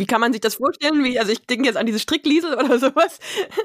[0.00, 1.04] Wie kann man sich das vorstellen?
[1.04, 3.18] Wie, also ich denke jetzt an diese Strickliesel oder sowas.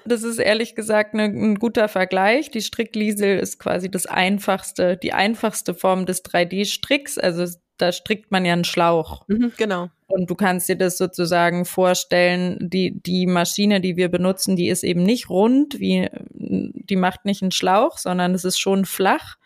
[0.04, 2.52] Das ist ehrlich gesagt ne, ein guter Vergleich.
[2.52, 7.18] Die Strickliesel ist quasi das einfachste, die einfachste Form des 3D-Stricks.
[7.18, 7.46] Also
[7.78, 9.24] da strickt man ja einen Schlauch.
[9.28, 9.90] Mhm, genau.
[10.08, 14.84] Und du kannst dir das sozusagen vorstellen, die, die Maschine, die wir benutzen, die ist
[14.84, 19.38] eben nicht rund, wie, die macht nicht einen Schlauch, sondern es ist schon flach.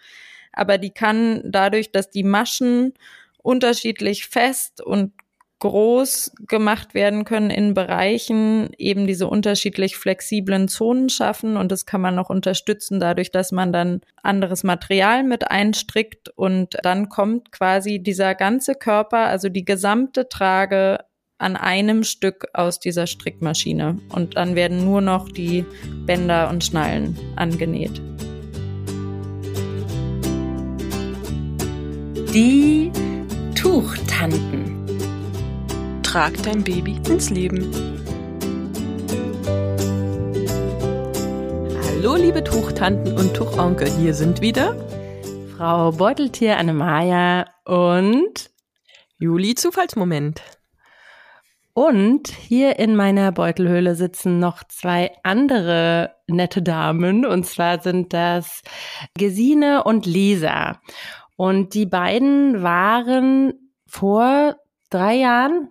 [0.51, 2.93] Aber die kann dadurch, dass die Maschen
[3.41, 5.13] unterschiedlich fest und
[5.60, 11.58] groß gemacht werden können in Bereichen, eben diese unterschiedlich flexiblen Zonen schaffen.
[11.58, 16.30] Und das kann man noch unterstützen dadurch, dass man dann anderes Material mit einstrickt.
[16.30, 21.00] Und dann kommt quasi dieser ganze Körper, also die gesamte Trage
[21.38, 23.98] an einem Stück aus dieser Strickmaschine.
[24.09, 25.66] Und dann werden nur noch die
[26.05, 28.02] Bänder und Schnallen angenäht.
[32.34, 32.91] Die
[33.55, 34.78] Tuchtanten.
[36.09, 37.72] Trag dein Baby ins Leben.
[41.83, 44.75] Hallo, liebe Tuchtanten und Tuchonkel, hier sind wieder
[45.56, 48.50] Frau Beuteltier Annemaja und
[49.20, 50.42] Juli Zufallsmoment.
[51.73, 57.23] Und hier in meiner Beutelhöhle sitzen noch zwei andere nette Damen.
[57.23, 58.64] Und zwar sind das
[59.14, 60.81] Gesine und Lisa.
[61.36, 63.53] Und die beiden waren
[63.86, 64.55] vor
[64.89, 65.70] drei Jahren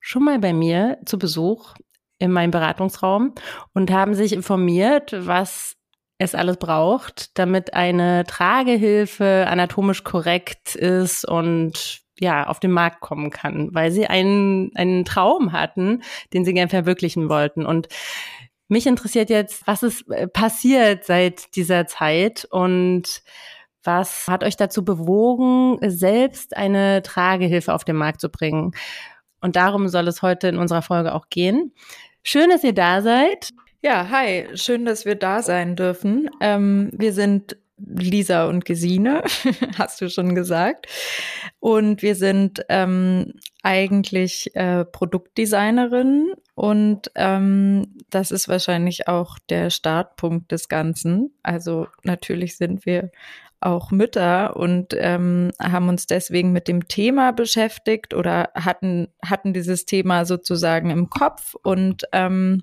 [0.00, 1.74] schon mal bei mir zu Besuch
[2.18, 3.34] in meinem Beratungsraum
[3.72, 5.76] und haben sich informiert, was
[6.18, 13.30] es alles braucht, damit eine Tragehilfe anatomisch korrekt ist und ja, auf den Markt kommen
[13.30, 16.02] kann, weil sie einen, einen Traum hatten,
[16.34, 17.64] den sie gern verwirklichen wollten.
[17.64, 17.88] Und
[18.68, 23.22] mich interessiert jetzt, was ist äh, passiert seit dieser Zeit und
[23.82, 28.72] was hat euch dazu bewogen, selbst eine Tragehilfe auf den Markt zu bringen?
[29.40, 31.72] Und darum soll es heute in unserer Folge auch gehen.
[32.22, 33.50] Schön, dass ihr da seid.
[33.82, 36.28] Ja, hi, schön, dass wir da sein dürfen.
[36.40, 39.22] Ähm, wir sind Lisa und Gesine,
[39.78, 40.86] hast du schon gesagt.
[41.60, 50.52] Und wir sind ähm, eigentlich äh, Produktdesignerin und ähm, das ist wahrscheinlich auch der Startpunkt
[50.52, 51.32] des Ganzen.
[51.42, 53.10] Also natürlich sind wir
[53.60, 59.84] auch Mütter und ähm, haben uns deswegen mit dem Thema beschäftigt oder hatten, hatten dieses
[59.84, 62.62] Thema sozusagen im Kopf und ähm,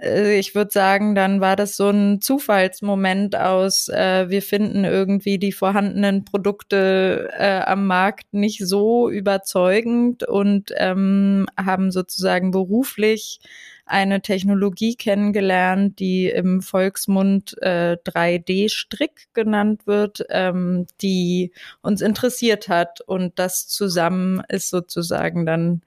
[0.00, 5.38] äh, ich würde sagen, dann war das so ein Zufallsmoment aus, äh, wir finden irgendwie
[5.38, 13.40] die vorhandenen Produkte äh, am Markt nicht so überzeugend und ähm, haben sozusagen beruflich
[13.86, 21.52] eine Technologie kennengelernt, die im Volksmund äh, 3D-Strick genannt wird, ähm, die
[21.82, 23.00] uns interessiert hat.
[23.02, 25.82] Und das zusammen ist sozusagen dann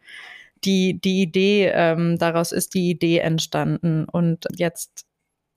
[0.63, 4.05] die, die Idee, ähm, daraus ist die Idee entstanden.
[4.05, 5.05] Und jetzt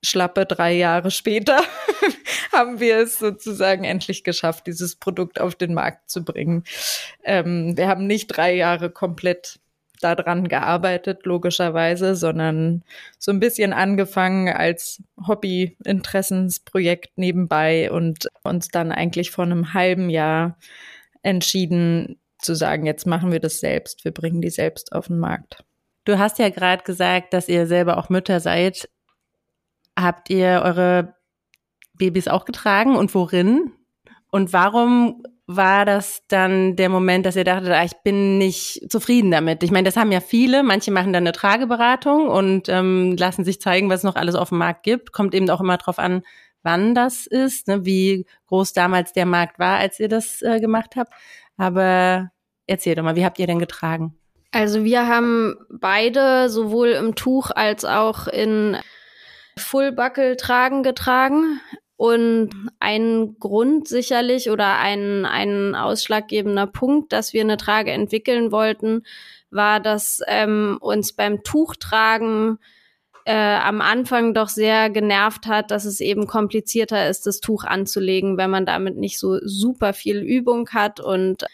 [0.03, 1.61] schlappe drei Jahre später
[2.51, 6.63] haben wir es sozusagen endlich geschafft, dieses Produkt auf den Markt zu bringen.
[7.23, 9.59] Ähm, wir haben nicht drei Jahre komplett
[10.01, 12.83] daran gearbeitet, logischerweise, sondern
[13.17, 20.57] so ein bisschen angefangen als Hobby-Interessensprojekt nebenbei und uns dann eigentlich vor einem halben Jahr
[21.21, 25.63] entschieden zu sagen, jetzt machen wir das selbst, wir bringen die selbst auf den Markt.
[26.05, 28.89] Du hast ja gerade gesagt, dass ihr selber auch Mütter seid.
[29.97, 31.15] Habt ihr eure
[31.93, 33.71] Babys auch getragen und worin?
[34.31, 35.23] Und warum
[35.55, 39.63] war das dann der Moment, dass ihr dachtet, ah, ich bin nicht zufrieden damit?
[39.63, 40.63] Ich meine, das haben ja viele.
[40.63, 44.49] Manche machen dann eine Trageberatung und ähm, lassen sich zeigen, was es noch alles auf
[44.49, 45.11] dem Markt gibt.
[45.11, 46.23] Kommt eben auch immer drauf an,
[46.63, 50.95] wann das ist, ne, wie groß damals der Markt war, als ihr das äh, gemacht
[50.95, 51.13] habt.
[51.57, 52.31] Aber
[52.67, 54.17] erzähl doch mal, wie habt ihr denn getragen?
[54.51, 58.77] Also wir haben beide sowohl im Tuch als auch in
[59.57, 61.61] Fullbuckle tragen getragen.
[62.01, 69.03] Und ein Grund sicherlich oder ein, ein ausschlaggebender Punkt, dass wir eine Trage entwickeln wollten,
[69.51, 72.57] war, dass ähm, uns beim Tuchtragen
[73.25, 78.35] äh, am Anfang doch sehr genervt hat, dass es eben komplizierter ist, das Tuch anzulegen,
[78.35, 80.99] wenn man damit nicht so super viel Übung hat.
[80.99, 81.45] Und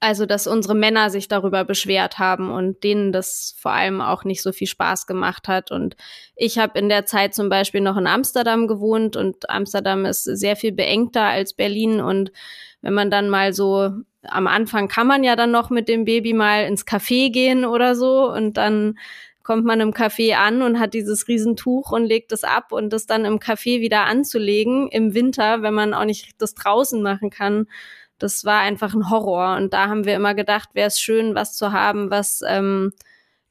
[0.00, 4.42] also, dass unsere Männer sich darüber beschwert haben und denen das vor allem auch nicht
[4.42, 5.72] so viel Spaß gemacht hat.
[5.72, 5.96] Und
[6.36, 10.54] ich habe in der Zeit zum Beispiel noch in Amsterdam gewohnt und Amsterdam ist sehr
[10.54, 12.00] viel beengter als Berlin.
[12.00, 12.30] Und
[12.80, 13.90] wenn man dann mal so
[14.22, 17.94] am Anfang kann man ja dann noch mit dem Baby mal ins Café gehen oder
[17.94, 18.98] so und dann
[19.42, 23.06] kommt man im Café an und hat dieses Riesentuch und legt es ab und das
[23.06, 27.66] dann im Café wieder anzulegen im Winter, wenn man auch nicht das draußen machen kann,
[28.18, 29.56] das war einfach ein Horror.
[29.56, 32.92] Und da haben wir immer gedacht, wäre es schön, was zu haben, was ähm,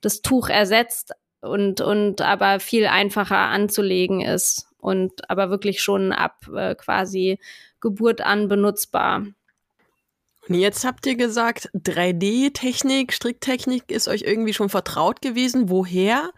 [0.01, 6.47] das Tuch ersetzt und, und aber viel einfacher anzulegen ist und aber wirklich schon ab
[6.53, 7.39] äh, quasi
[7.79, 9.25] Geburt an benutzbar.
[10.47, 15.69] Und jetzt habt ihr gesagt, 3D-Technik, Stricktechnik ist euch irgendwie schon vertraut gewesen.
[15.69, 16.31] Woher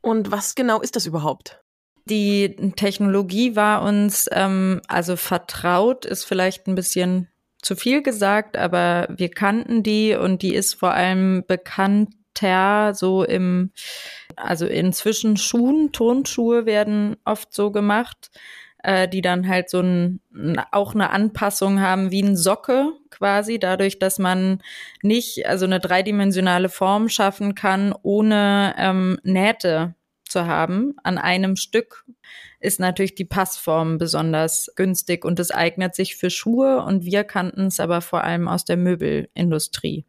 [0.00, 1.62] und was genau ist das überhaupt?
[2.06, 7.28] Die Technologie war uns ähm, also vertraut, ist vielleicht ein bisschen
[7.62, 13.70] zu viel gesagt, aber wir kannten die und die ist vor allem bekannter so im,
[14.36, 18.30] also inzwischen Schuhen, Turnschuhe werden oft so gemacht,
[18.82, 20.20] äh, die dann halt so ein,
[20.72, 24.60] auch eine Anpassung haben wie ein Socke quasi, dadurch, dass man
[25.02, 29.94] nicht, also eine dreidimensionale Form schaffen kann, ohne ähm, Nähte
[30.28, 32.04] zu haben an einem Stück,
[32.62, 37.66] ist natürlich die Passform besonders günstig und es eignet sich für Schuhe und wir kannten
[37.66, 40.06] es aber vor allem aus der Möbelindustrie.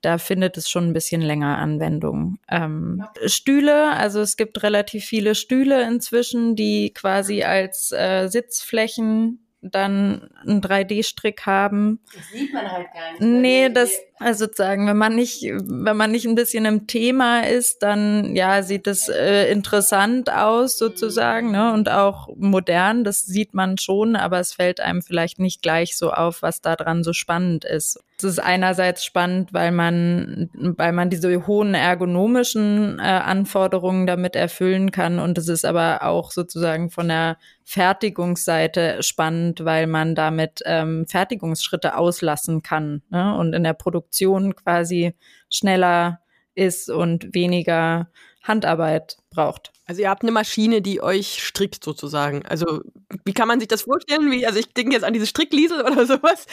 [0.00, 2.38] Da findet es schon ein bisschen länger Anwendung.
[2.48, 10.30] Ähm, Stühle, also es gibt relativ viele Stühle inzwischen, die quasi als äh, Sitzflächen dann
[10.46, 12.00] einen 3D-Strick haben.
[12.14, 13.20] Das sieht man halt gar nicht.
[13.20, 17.82] Nee, das, also sozusagen, wenn man nicht, wenn man nicht ein bisschen im Thema ist,
[17.82, 21.72] dann ja, sieht es äh, interessant aus sozusagen, ne?
[21.72, 26.10] Und auch modern, das sieht man schon, aber es fällt einem vielleicht nicht gleich so
[26.10, 28.02] auf, was da dran so spannend ist.
[28.22, 34.90] Es ist einerseits spannend, weil man, weil man diese hohen ergonomischen äh, Anforderungen damit erfüllen
[34.90, 41.06] kann und es ist aber auch sozusagen von der Fertigungsseite spannend, weil man damit ähm,
[41.06, 43.34] Fertigungsschritte auslassen kann ne?
[43.36, 45.14] und in der Produktion quasi
[45.48, 46.20] schneller
[46.54, 48.10] ist und weniger
[48.42, 49.72] Handarbeit braucht.
[49.86, 52.46] Also ihr habt eine Maschine, die euch strickt sozusagen.
[52.46, 52.80] Also
[53.24, 54.30] wie kann man sich das vorstellen?
[54.30, 56.46] Wie, also ich denke jetzt an diese Strickliesel oder sowas.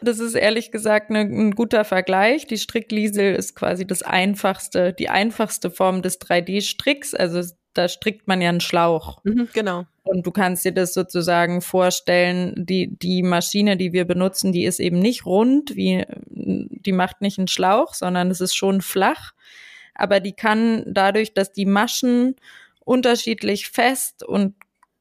[0.00, 2.46] Das ist ehrlich gesagt ne, ein guter Vergleich.
[2.46, 7.14] Die Strickliesel ist quasi das einfachste, die einfachste Form des 3D-Stricks.
[7.14, 7.42] Also
[7.74, 9.18] da strickt man ja einen Schlauch.
[9.24, 9.86] Mhm, genau.
[10.04, 14.78] Und du kannst dir das sozusagen vorstellen, die, die Maschine, die wir benutzen, die ist
[14.78, 19.32] eben nicht rund, wie, die macht nicht einen Schlauch, sondern es ist schon flach.
[19.94, 22.36] Aber die kann dadurch, dass die Maschen
[22.84, 24.54] unterschiedlich fest und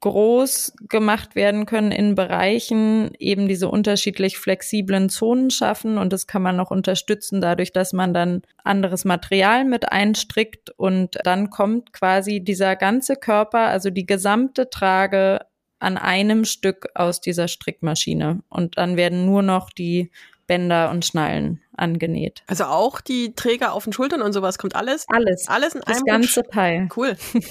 [0.04, 5.98] groß gemacht werden können in Bereichen, eben diese unterschiedlich flexiblen Zonen schaffen.
[5.98, 10.72] Und das kann man noch unterstützen dadurch, dass man dann anderes Material mit einstrickt.
[10.72, 15.40] Und dann kommt quasi dieser ganze Körper, also die gesamte Trage
[15.80, 18.44] an einem Stück aus dieser Strickmaschine.
[18.50, 20.12] Und dann werden nur noch die
[20.48, 22.44] Bänder und Schnallen angenäht.
[22.48, 25.06] Also auch die Träger auf den Schultern und sowas kommt alles?
[25.10, 25.48] Alles.
[25.48, 26.90] Alles in das einem ganze Teil.
[26.96, 27.18] Cool.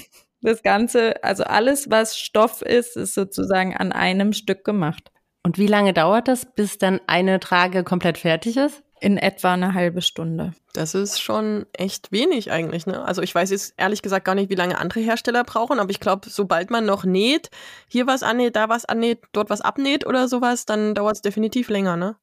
[0.43, 5.09] Das Ganze, also alles, was Stoff ist, ist sozusagen an einem Stück gemacht.
[5.41, 8.83] Und wie lange dauert das, bis dann eine Trage komplett fertig ist?
[8.99, 10.53] In etwa eine halbe Stunde.
[10.73, 12.85] Das ist schon echt wenig eigentlich.
[12.85, 13.03] Ne?
[13.03, 15.99] Also ich weiß jetzt ehrlich gesagt gar nicht, wie lange andere Hersteller brauchen, aber ich
[15.99, 17.49] glaube, sobald man noch näht,
[17.87, 21.69] hier was annäht, da was annäht, dort was abnäht oder sowas, dann dauert es definitiv
[21.69, 21.95] länger.
[21.97, 22.15] Ne?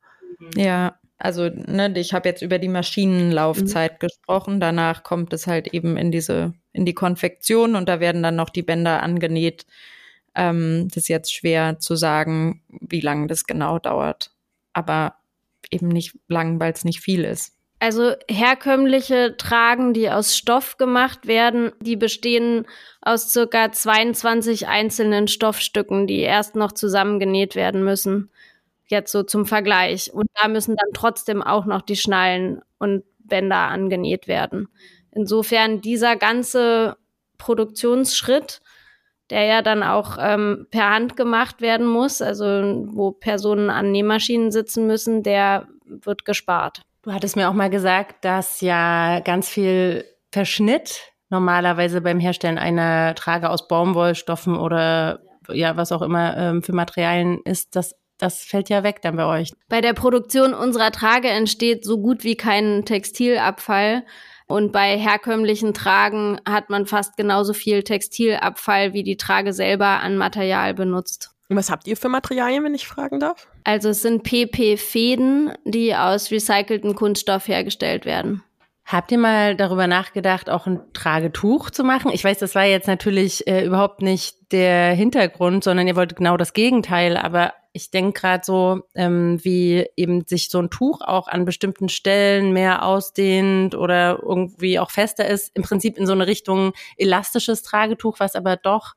[0.55, 4.07] Ja, also ne, ich habe jetzt über die Maschinenlaufzeit mhm.
[4.07, 4.61] gesprochen.
[4.61, 8.49] Danach kommt es halt eben in diese in die Konfektion und da werden dann noch
[8.49, 9.67] die Bänder angenäht.
[10.35, 14.33] Ähm, das ist jetzt schwer zu sagen, wie lange das genau dauert.
[14.73, 15.17] Aber
[15.71, 17.55] eben nicht lang, weil es nicht viel ist.
[17.81, 22.67] Also herkömmliche Tragen, die aus Stoff gemacht werden, die bestehen
[23.01, 28.31] aus circa 22 einzelnen Stoffstücken, die erst noch zusammengenäht werden müssen.
[28.91, 30.13] Jetzt so zum Vergleich.
[30.13, 34.69] Und da müssen dann trotzdem auch noch die Schnallen und Bänder angenäht werden.
[35.13, 36.97] Insofern dieser ganze
[37.39, 38.61] Produktionsschritt,
[39.31, 44.51] der ja dann auch ähm, per Hand gemacht werden muss, also wo Personen an Nähmaschinen
[44.51, 46.83] sitzen müssen, der wird gespart.
[47.03, 53.15] Du hattest mir auch mal gesagt, dass ja ganz viel Verschnitt normalerweise beim Herstellen einer
[53.15, 58.69] Trage aus Baumwollstoffen oder ja, was auch immer ähm, für Materialien ist, dass das fällt
[58.69, 59.53] ja weg dann bei euch.
[59.69, 64.05] Bei der Produktion unserer Trage entsteht so gut wie kein Textilabfall.
[64.47, 70.17] Und bei herkömmlichen Tragen hat man fast genauso viel Textilabfall, wie die Trage selber an
[70.17, 71.31] Material benutzt.
[71.49, 73.49] Und was habt ihr für Materialien, wenn ich fragen darf?
[73.65, 78.43] Also es sind PP-Fäden, die aus recyceltem Kunststoff hergestellt werden.
[78.85, 82.11] Habt ihr mal darüber nachgedacht, auch ein Tragetuch zu machen?
[82.13, 86.37] Ich weiß, das war jetzt natürlich äh, überhaupt nicht der Hintergrund, sondern ihr wollt genau
[86.37, 87.17] das Gegenteil.
[87.17, 91.89] Aber ich denke gerade so, ähm, wie eben sich so ein Tuch auch an bestimmten
[91.89, 95.53] Stellen mehr ausdehnt oder irgendwie auch fester ist.
[95.55, 98.95] Im Prinzip in so eine Richtung elastisches Tragetuch, was aber doch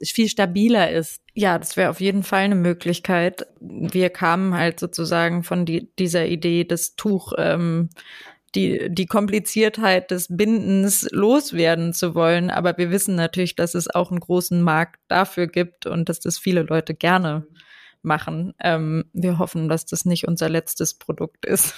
[0.00, 1.22] viel stabiler ist.
[1.34, 3.46] Ja, das wäre auf jeden Fall eine Möglichkeit.
[3.60, 7.90] Wir kamen halt sozusagen von die, dieser Idee, das Tuch ähm,
[8.54, 12.50] die, die Kompliziertheit des Bindens loswerden zu wollen.
[12.50, 16.38] Aber wir wissen natürlich, dass es auch einen großen Markt dafür gibt und dass das
[16.38, 17.46] viele Leute gerne
[18.02, 18.54] machen.
[18.60, 21.74] Ähm, wir hoffen, dass das nicht unser letztes Produkt ist.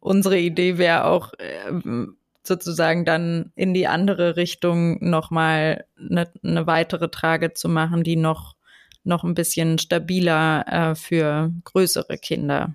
[0.00, 7.08] Unsere Idee wäre auch ähm, sozusagen dann in die andere Richtung nochmal eine, eine weitere
[7.10, 8.56] Trage zu machen, die noch,
[9.04, 12.74] noch ein bisschen stabiler äh, für größere Kinder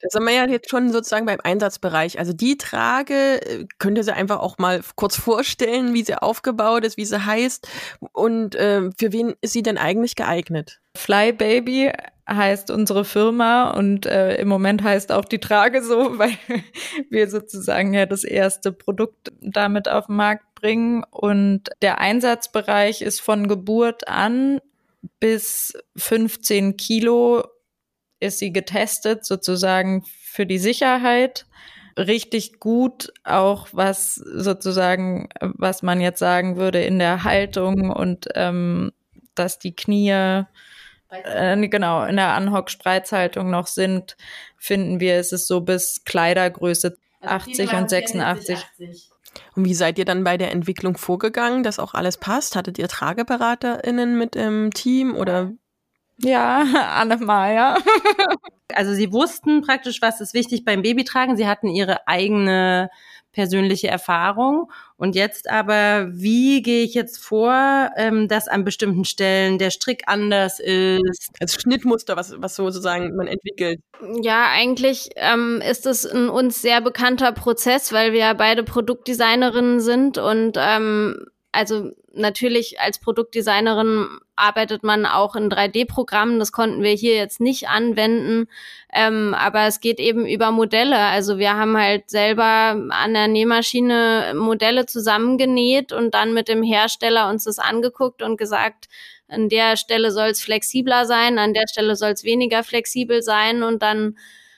[0.00, 2.18] da sind wir ja jetzt schon sozusagen beim Einsatzbereich.
[2.18, 6.84] Also die Trage, äh, könnt ihr sie einfach auch mal kurz vorstellen, wie sie aufgebaut
[6.84, 7.68] ist, wie sie heißt
[8.12, 10.80] und äh, für wen ist sie denn eigentlich geeignet?
[10.96, 11.92] Fly Baby
[12.28, 16.36] heißt unsere Firma und äh, im Moment heißt auch die Trage so, weil
[17.10, 23.20] wir sozusagen ja das erste Produkt damit auf den Markt bringen und der Einsatzbereich ist
[23.20, 24.60] von Geburt an
[25.20, 27.44] bis 15 Kilo
[28.20, 31.46] ist sie getestet, sozusagen für die Sicherheit.
[31.98, 38.92] Richtig gut, auch was sozusagen, was man jetzt sagen würde in der Haltung und ähm,
[39.34, 40.44] dass die Knie
[41.10, 44.16] äh, genau in der Anhock-Spreizhaltung noch sind,
[44.58, 48.56] finden wir, es ist so bis Kleidergröße also 80 und 86.
[48.56, 49.10] 80.
[49.54, 52.56] Und wie seid ihr dann bei der Entwicklung vorgegangen, dass auch alles passt?
[52.56, 55.52] Hattet ihr TrageberaterInnen mit im Team oder
[56.18, 56.64] ja,
[56.96, 57.78] Anne-Maja.
[58.74, 61.36] also sie wussten praktisch, was ist wichtig beim Babytragen.
[61.36, 62.90] Sie hatten ihre eigene
[63.36, 64.72] persönliche Erfahrung.
[64.96, 70.04] Und jetzt aber, wie gehe ich jetzt vor, ähm, dass an bestimmten Stellen der Strick
[70.06, 71.28] anders ist?
[71.38, 73.80] Als Schnittmuster, was, was sozusagen man entwickelt.
[74.22, 79.80] Ja, eigentlich ähm, ist es ein uns sehr bekannter Prozess, weil wir ja beide Produktdesignerinnen
[79.80, 86.38] sind und ähm, also natürlich als Produktdesignerin arbeitet man auch in 3D-Programmen.
[86.38, 88.48] Das konnten wir hier jetzt nicht anwenden.
[88.92, 90.98] Ähm, aber es geht eben über Modelle.
[90.98, 97.30] Also wir haben halt selber an der Nähmaschine Modelle zusammengenäht und dann mit dem Hersteller
[97.30, 98.88] uns das angeguckt und gesagt,
[99.28, 103.62] an der Stelle soll es flexibler sein, an der Stelle soll es weniger flexibel sein
[103.62, 104.16] und dann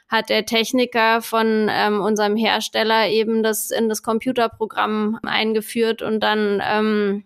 [0.08, 6.62] hat der Techniker von ähm, unserem Hersteller eben das in das Computerprogramm eingeführt und dann
[6.64, 7.24] ähm,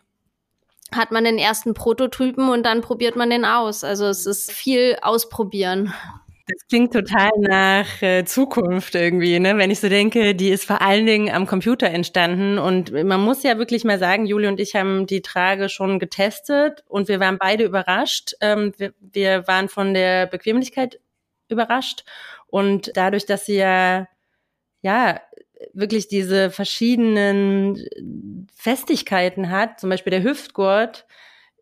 [0.95, 3.85] hat man den ersten Prototypen und dann probiert man den aus.
[3.85, 5.93] Also es ist viel ausprobieren.
[6.49, 9.57] Das klingt total nach äh, Zukunft irgendwie, ne?
[9.59, 13.45] Wenn ich so denke, die ist vor allen Dingen am Computer entstanden und man muss
[13.45, 17.39] ja wirklich mal sagen, Juli und ich haben die Trage schon getestet und wir waren
[17.39, 18.33] beide überrascht.
[18.41, 20.99] Ähm, wir, wir waren von der Bequemlichkeit
[21.53, 22.05] überrascht.
[22.49, 24.09] Und dadurch, dass sie ja,
[24.83, 25.21] ja,
[25.73, 27.87] wirklich diese verschiedenen
[28.55, 31.07] Festigkeiten hat, zum Beispiel der Hüftgurt,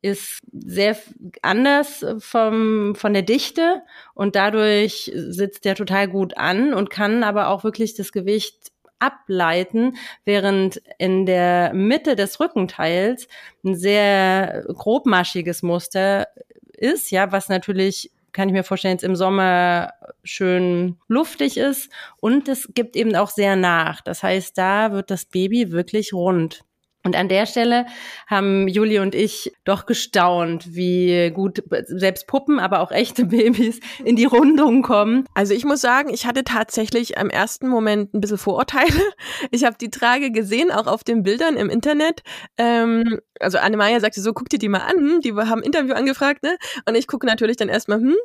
[0.02, 0.96] ist sehr
[1.42, 3.82] anders vom, von der Dichte
[4.14, 9.96] und dadurch sitzt der total gut an und kann aber auch wirklich das Gewicht ableiten,
[10.24, 13.28] während in der Mitte des Rückenteils
[13.64, 16.28] ein sehr grobmaschiges Muster
[16.72, 19.92] ist, ja, was natürlich kann ich mir vorstellen, jetzt im Sommer
[20.24, 21.90] schön luftig ist.
[22.20, 24.00] Und es gibt eben auch sehr nach.
[24.00, 26.64] Das heißt, da wird das Baby wirklich rund.
[27.02, 27.86] Und an der Stelle
[28.26, 34.16] haben Juli und ich doch gestaunt, wie gut selbst Puppen, aber auch echte Babys in
[34.16, 35.24] die Rundung kommen.
[35.34, 38.90] Also ich muss sagen, ich hatte tatsächlich am ersten Moment ein bisschen Vorurteile.
[39.52, 42.22] Ich habe die Trage gesehen, auch auf den Bildern im Internet.
[42.58, 45.20] Ähm, also Annemaya sagte so, guck dir die mal an.
[45.20, 46.56] Die haben Interview angefragt, ne?
[46.86, 48.16] Und ich gucke natürlich dann erstmal, hm,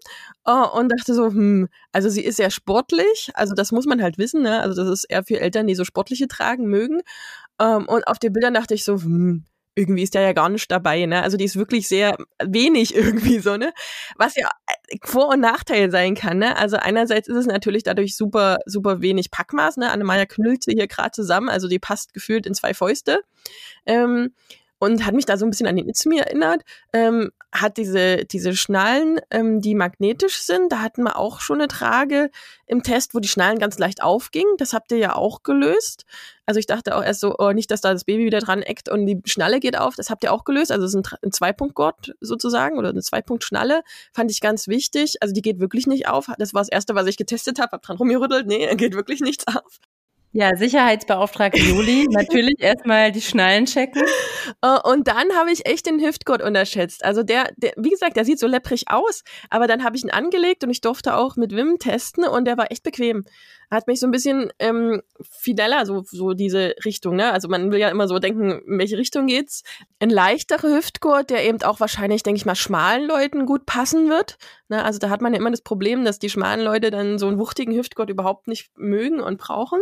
[0.46, 3.32] oh, und dachte so, hm, also sie ist sehr sportlich.
[3.34, 4.62] Also das muss man halt wissen, ne?
[4.62, 7.01] Also das ist eher für Eltern, die so sportliche tragen mögen.
[7.59, 9.45] Ähm, und auf den Bildern dachte ich so, hm,
[9.75, 11.21] irgendwie ist der ja gar nicht dabei, ne?
[11.21, 13.74] Also die ist wirklich sehr wenig irgendwie so, ne?
[14.17, 16.57] Was ja äh, Vor- und Nachteil sein kann, ne?
[16.57, 19.91] Also einerseits ist es natürlich dadurch super, super wenig Packmaß, ne?
[19.91, 23.21] Annemaja knüllt sie hier gerade zusammen, also die passt gefühlt in zwei Fäuste.
[23.85, 24.33] Ähm,
[24.79, 26.63] und hat mich da so ein bisschen an den Itzmi erinnert.
[26.94, 30.72] Ähm, hat diese, diese Schnallen, ähm, die magnetisch sind.
[30.72, 32.29] Da hatten wir auch schon eine Trage
[32.67, 34.58] im Test, wo die Schnallen ganz leicht aufgingen.
[34.58, 36.05] Das habt ihr ja auch gelöst.
[36.46, 38.89] Also ich dachte auch erst so, oh, nicht, dass da das Baby wieder dran eckt
[38.89, 39.96] und die Schnalle geht auf.
[39.96, 40.72] Das habt ihr auch gelöst.
[40.72, 43.82] Also es ist ein, ein Zweipunktgurt sozusagen oder eine Zweipunktschnalle.
[44.13, 45.15] Fand ich ganz wichtig.
[45.22, 46.27] Also die geht wirklich nicht auf.
[46.38, 47.72] Das war das Erste, was ich getestet habe.
[47.72, 48.46] Hab dran rumgerüttelt.
[48.46, 49.79] Nee, geht wirklich nichts auf.
[50.37, 54.03] Ja, Sicherheitsbeauftragte Juli, natürlich erstmal die Schnallen checken.
[54.61, 57.05] Äh, und dann habe ich echt den Hüftgurt unterschätzt.
[57.05, 60.09] Also der, der, wie gesagt, der sieht so lepprig aus, aber dann habe ich ihn
[60.09, 63.23] angelegt und ich durfte auch mit Wim testen und der war echt bequem.
[63.71, 67.31] Hat mich so ein bisschen ähm, fideller, so, so diese Richtung, ne?
[67.31, 69.63] Also man will ja immer so denken, in welche Richtung geht's.
[69.99, 74.37] Ein leichterer Hüftgurt, der eben auch wahrscheinlich, denke ich mal, schmalen Leuten gut passen wird.
[74.67, 74.83] Ne?
[74.83, 77.39] Also da hat man ja immer das Problem, dass die schmalen Leute dann so einen
[77.39, 79.79] wuchtigen Hüftgurt überhaupt nicht mögen und brauchen.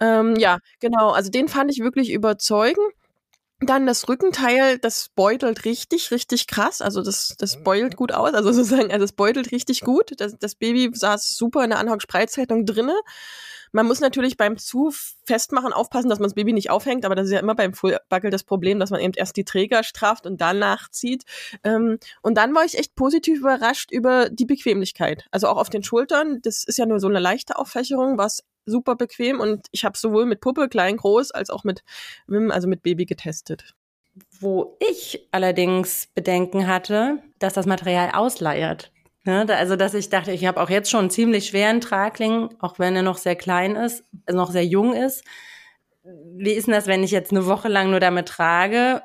[0.00, 1.10] Ähm, ja, genau.
[1.10, 2.86] Also den fand ich wirklich überzeugend.
[3.60, 6.80] Dann das Rückenteil, das beutelt richtig, richtig krass.
[6.80, 8.34] Also das, das beutelt gut aus.
[8.34, 10.12] Also sozusagen, also es beutelt richtig gut.
[10.18, 12.94] Das, das Baby saß super in der Anhock-Spreizhaltung drinne.
[13.72, 14.92] Man muss natürlich beim zu
[15.24, 18.30] festmachen aufpassen, dass man das Baby nicht aufhängt, aber das ist ja immer beim Fullbuckle
[18.30, 21.24] das Problem, dass man eben erst die Träger straft und dann nachzieht.
[21.64, 25.26] Ähm, und dann war ich echt positiv überrascht über die Bequemlichkeit.
[25.30, 28.96] Also auch auf den Schultern, das ist ja nur so eine leichte Auffächerung, was super
[28.96, 31.82] bequem und ich habe sowohl mit Puppe, klein, groß, als auch mit
[32.50, 33.74] also mit Baby getestet.
[34.40, 38.90] Wo ich allerdings Bedenken hatte, dass das Material ausleiert.
[39.28, 42.78] Ne, also, dass ich dachte, ich habe auch jetzt schon einen ziemlich schweren Tragling, auch
[42.78, 45.22] wenn er noch sehr klein ist, noch sehr jung ist.
[46.02, 49.02] Wie ist denn das, wenn ich jetzt eine Woche lang nur damit trage?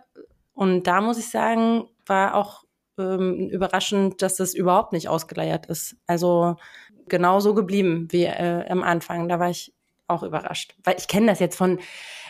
[0.53, 2.63] Und da muss ich sagen, war auch
[2.97, 5.97] ähm, überraschend, dass das überhaupt nicht ausgeleiert ist.
[6.07, 6.55] Also
[7.09, 9.27] genau so geblieben wie äh, am Anfang.
[9.27, 9.73] Da war ich
[10.07, 10.73] auch überrascht.
[10.85, 11.81] Weil ich kenne das jetzt von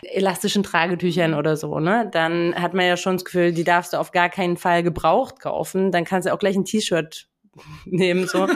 [0.01, 2.09] elastischen Tragetüchern oder so, ne?
[2.11, 5.39] Dann hat man ja schon das Gefühl, die darfst du auf gar keinen Fall gebraucht
[5.39, 5.91] kaufen.
[5.91, 7.29] Dann kannst du auch gleich ein T-Shirt
[7.85, 8.47] nehmen, so.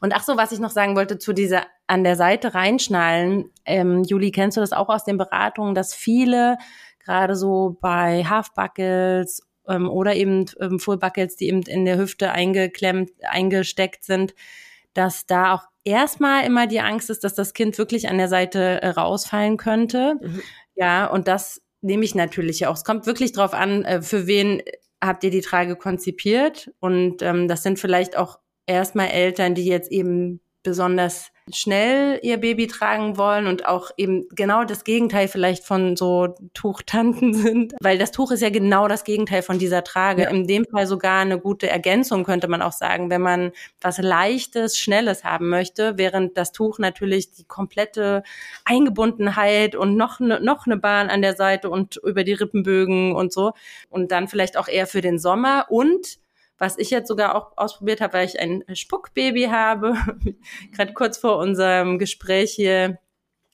[0.00, 3.50] Und ach so, was ich noch sagen wollte zu dieser an der Seite reinschnallen.
[3.64, 6.58] Ähm, Juli, kennst du das auch aus den Beratungen, dass viele
[7.04, 13.10] gerade so bei Half-Buckles ähm, oder eben ähm, Full-Buckles, die eben in der Hüfte eingeklemmt,
[13.22, 14.34] eingesteckt sind,
[14.94, 18.82] dass da auch erstmal immer die Angst ist, dass das Kind wirklich an der Seite
[18.82, 20.16] äh, rausfallen könnte.
[20.20, 20.42] Mhm.
[20.74, 22.74] Ja, und das nehme ich natürlich auch.
[22.74, 24.62] Es kommt wirklich drauf an, äh, für wen
[25.02, 26.70] habt ihr die Trage konzipiert.
[26.80, 32.66] Und ähm, das sind vielleicht auch erstmal Eltern, die jetzt eben besonders schnell ihr Baby
[32.66, 38.12] tragen wollen und auch eben genau das Gegenteil vielleicht von so Tuchtanten sind, weil das
[38.12, 40.24] Tuch ist ja genau das Gegenteil von dieser Trage.
[40.24, 40.28] Ja.
[40.28, 44.76] In dem Fall sogar eine gute Ergänzung könnte man auch sagen, wenn man was leichtes,
[44.76, 48.22] schnelles haben möchte, während das Tuch natürlich die komplette
[48.66, 53.32] Eingebundenheit und noch eine noch eine Bahn an der Seite und über die Rippenbögen und
[53.32, 53.52] so
[53.88, 56.18] und dann vielleicht auch eher für den Sommer und
[56.58, 59.94] was ich jetzt sogar auch ausprobiert habe, weil ich ein Spuckbaby habe,
[60.72, 62.98] gerade kurz vor unserem Gespräch hier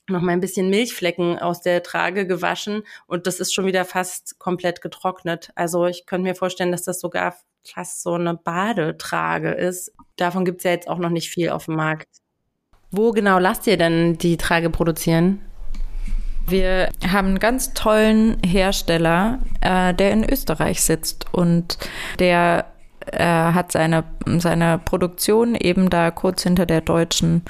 [0.07, 4.37] noch mal ein bisschen Milchflecken aus der Trage gewaschen und das ist schon wieder fast
[4.37, 5.51] komplett getrocknet.
[5.55, 7.35] Also ich könnte mir vorstellen, dass das sogar
[7.67, 9.91] fast so eine Badetrage ist.
[10.17, 12.07] Davon gibt's ja jetzt auch noch nicht viel auf dem Markt.
[12.91, 15.41] Wo genau lasst ihr denn die Trage produzieren?
[16.47, 21.79] Wir haben einen ganz tollen Hersteller, äh, der in Österreich sitzt und
[22.19, 22.65] der
[23.11, 24.03] er hat seine,
[24.37, 27.43] seine Produktion eben da kurz hinter der deutschen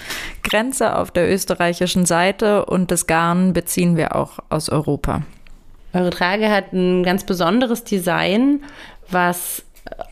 [0.43, 5.21] Grenze auf der österreichischen Seite und das Garn beziehen wir auch aus Europa.
[5.93, 8.61] Eure Trage hat ein ganz besonderes Design,
[9.09, 9.63] was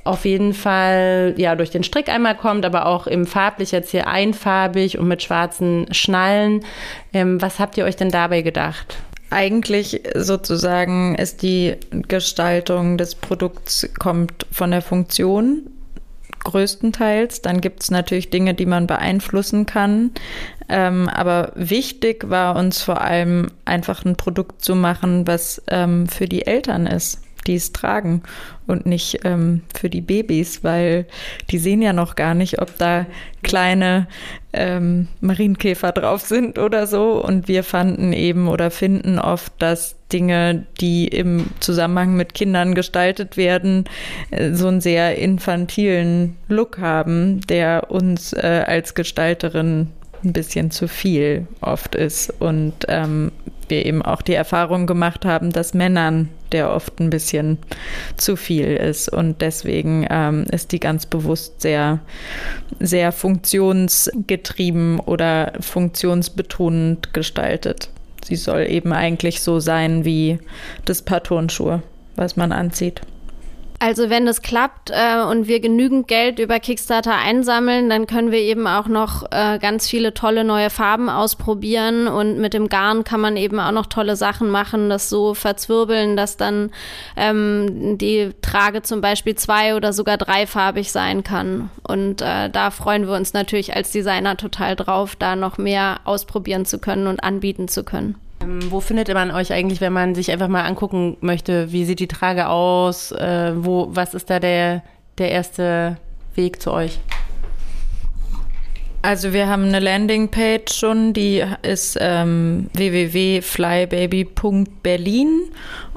[0.03, 4.07] auf jeden Fall ja durch den Strick einmal kommt, aber auch im farblich jetzt hier
[4.07, 6.63] einfarbig und mit schwarzen Schnallen.
[7.11, 8.97] Ähm, was habt ihr euch denn dabei gedacht?
[9.33, 11.75] Eigentlich sozusagen ist die
[12.07, 15.69] Gestaltung des Produkts kommt von der Funktion
[16.43, 17.41] größtenteils.
[17.41, 20.11] Dann gibt es natürlich Dinge, die man beeinflussen kann.
[20.69, 26.27] Ähm, aber wichtig war uns vor allem einfach ein Produkt zu machen, was ähm, für
[26.27, 28.23] die Eltern ist die es tragen
[28.67, 31.05] und nicht ähm, für die Babys, weil
[31.49, 33.05] die sehen ja noch gar nicht, ob da
[33.41, 34.07] kleine
[34.53, 37.23] ähm, Marienkäfer drauf sind oder so.
[37.23, 43.35] Und wir fanden eben oder finden oft, dass Dinge, die im Zusammenhang mit Kindern gestaltet
[43.35, 43.85] werden,
[44.31, 49.89] äh, so einen sehr infantilen Look haben, der uns äh, als Gestalterin
[50.23, 53.31] ein bisschen zu viel oft ist und ähm,
[53.67, 57.57] wir eben auch die Erfahrung gemacht haben, dass Männern der oft ein bisschen
[58.17, 59.09] zu viel ist.
[59.09, 61.99] Und deswegen ähm, ist die ganz bewusst sehr,
[62.79, 67.89] sehr funktionsgetrieben oder funktionsbetonend gestaltet.
[68.23, 70.39] Sie soll eben eigentlich so sein wie
[70.85, 71.83] das Paar Turnschuhe,
[72.15, 73.01] was man anzieht.
[73.85, 78.39] Also wenn das klappt äh, und wir genügend Geld über Kickstarter einsammeln, dann können wir
[78.39, 83.19] eben auch noch äh, ganz viele tolle neue Farben ausprobieren und mit dem Garn kann
[83.19, 86.71] man eben auch noch tolle Sachen machen, das so verzwirbeln, dass dann
[87.17, 91.69] ähm, die Trage zum Beispiel zwei oder sogar dreifarbig sein kann.
[91.85, 96.63] Und äh, da freuen wir uns natürlich als Designer total drauf, da noch mehr ausprobieren
[96.65, 98.15] zu können und anbieten zu können.
[98.43, 101.99] Ähm, wo findet man euch eigentlich, wenn man sich einfach mal angucken möchte, wie sieht
[101.99, 103.11] die Trage aus?
[103.11, 104.83] Äh, wo, was ist da der,
[105.17, 105.97] der erste
[106.35, 106.99] Weg zu euch?
[109.05, 115.41] Also wir haben eine Landingpage schon, die ist ähm, www.flybaby.berlin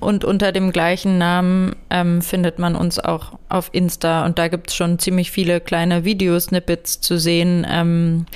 [0.00, 4.70] und unter dem gleichen Namen ähm, findet man uns auch auf Insta und da gibt
[4.70, 8.26] es schon ziemlich viele kleine Videosnippets zu sehen, ähm,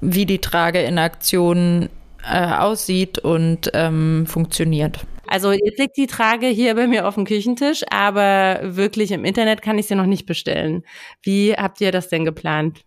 [0.00, 1.90] wie die Trage in Aktion
[2.26, 5.00] äh, aussieht und ähm, funktioniert.
[5.28, 9.60] Also jetzt liegt die Trage hier bei mir auf dem Küchentisch, aber wirklich im Internet
[9.62, 10.84] kann ich sie noch nicht bestellen.
[11.22, 12.82] Wie habt ihr das denn geplant?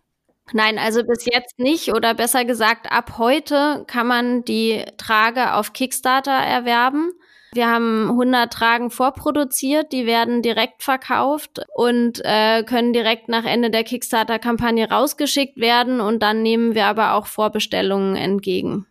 [0.52, 5.72] Nein, also bis jetzt nicht oder besser gesagt, ab heute kann man die Trage auf
[5.72, 7.12] Kickstarter erwerben.
[7.52, 13.70] Wir haben 100 Tragen vorproduziert, die werden direkt verkauft und äh, können direkt nach Ende
[13.70, 18.86] der Kickstarter-Kampagne rausgeschickt werden und dann nehmen wir aber auch Vorbestellungen entgegen.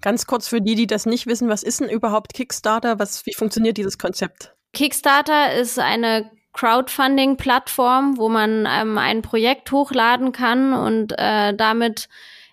[0.00, 2.98] Ganz kurz für die, die das nicht wissen, was ist denn überhaupt Kickstarter?
[2.98, 4.54] Was, wie funktioniert dieses Konzept?
[4.72, 12.08] Kickstarter ist eine Crowdfunding-Plattform, wo man ähm, ein Projekt hochladen kann und äh, damit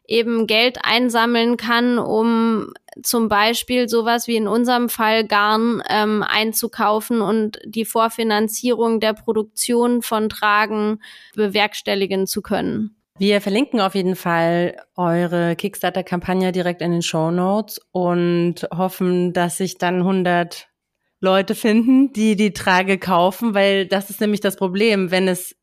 [0.07, 7.21] eben Geld einsammeln kann, um zum Beispiel sowas wie in unserem Fall Garn ähm, einzukaufen
[7.21, 11.01] und die Vorfinanzierung der Produktion von Tragen
[11.36, 13.01] bewerkstelligen zu können.
[13.17, 19.58] Wir verlinken auf jeden Fall eure Kickstarter-Kampagne direkt in den Show Notes und hoffen, dass
[19.58, 20.71] sich dann 100
[21.24, 25.12] Leute finden, die die Trage kaufen, weil das ist nämlich das Problem.
[25.12, 25.56] Wenn es,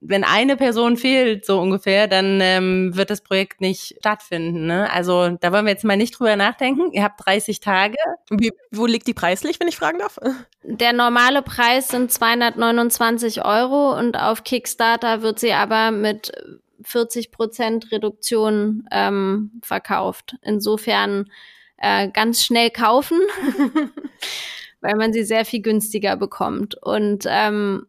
[0.00, 4.66] wenn eine Person fehlt, so ungefähr, dann ähm, wird das Projekt nicht stattfinden.
[4.66, 4.90] Ne?
[4.90, 6.90] Also da wollen wir jetzt mal nicht drüber nachdenken.
[6.90, 7.96] Ihr habt 30 Tage.
[8.28, 10.18] Wie, wo liegt die preislich, wenn ich fragen darf?
[10.64, 16.32] Der normale Preis sind 229 Euro und auf Kickstarter wird sie aber mit
[16.84, 20.36] 40 Prozent Reduktion ähm, verkauft.
[20.42, 21.30] Insofern
[21.78, 23.18] äh, ganz schnell kaufen.
[24.84, 26.74] weil man sie sehr viel günstiger bekommt.
[26.74, 27.86] Und ähm,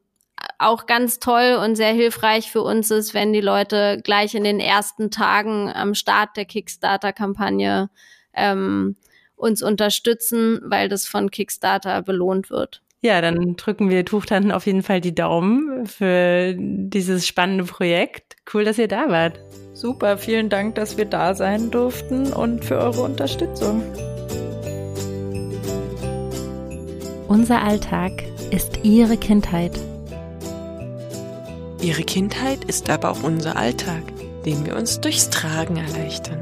[0.59, 4.61] auch ganz toll und sehr hilfreich für uns ist, wenn die Leute gleich in den
[4.61, 7.89] ersten Tagen am Start der Kickstarter-Kampagne
[8.33, 8.95] ähm,
[9.35, 12.81] uns unterstützen, weil das von Kickstarter belohnt wird.
[13.05, 18.35] Ja, dann drücken wir Tuchtanten auf jeden Fall die Daumen für dieses spannende Projekt.
[18.51, 19.39] Cool, dass ihr da wart.
[19.73, 23.83] Super, vielen Dank, dass wir da sein durften und für eure Unterstützung.
[27.27, 29.79] Unser Alltag ist Ihre Kindheit.
[31.83, 34.01] Ihre Kindheit ist aber auch unser Alltag,
[34.47, 36.41] den wir uns durchs Tragen erleichtern.